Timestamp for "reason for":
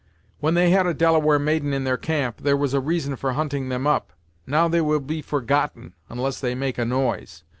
2.81-3.33